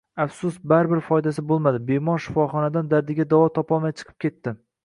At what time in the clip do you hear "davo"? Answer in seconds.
3.35-3.55